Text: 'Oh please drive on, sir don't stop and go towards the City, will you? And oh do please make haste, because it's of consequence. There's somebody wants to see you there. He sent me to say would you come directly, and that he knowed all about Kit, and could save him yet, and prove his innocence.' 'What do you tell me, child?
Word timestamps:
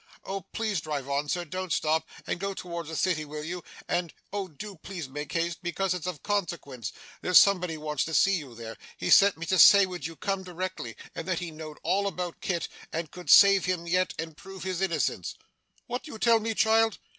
'Oh 0.25 0.41
please 0.51 0.81
drive 0.81 1.07
on, 1.07 1.29
sir 1.29 1.45
don't 1.45 1.71
stop 1.71 2.07
and 2.25 2.39
go 2.39 2.55
towards 2.55 2.89
the 2.89 2.95
City, 2.95 3.23
will 3.23 3.43
you? 3.43 3.63
And 3.87 4.11
oh 4.33 4.47
do 4.47 4.77
please 4.77 5.07
make 5.07 5.31
haste, 5.33 5.59
because 5.61 5.93
it's 5.93 6.07
of 6.07 6.23
consequence. 6.23 6.91
There's 7.21 7.37
somebody 7.37 7.77
wants 7.77 8.03
to 8.05 8.15
see 8.15 8.35
you 8.37 8.55
there. 8.55 8.77
He 8.97 9.11
sent 9.11 9.37
me 9.37 9.45
to 9.45 9.59
say 9.59 9.85
would 9.85 10.07
you 10.07 10.15
come 10.15 10.41
directly, 10.41 10.95
and 11.13 11.27
that 11.27 11.37
he 11.37 11.51
knowed 11.51 11.77
all 11.83 12.07
about 12.07 12.41
Kit, 12.41 12.67
and 12.91 13.11
could 13.11 13.29
save 13.29 13.65
him 13.65 13.85
yet, 13.85 14.15
and 14.17 14.35
prove 14.35 14.63
his 14.63 14.81
innocence.' 14.81 15.35
'What 15.85 16.01
do 16.01 16.11
you 16.13 16.17
tell 16.17 16.39
me, 16.39 16.55
child? 16.55 16.97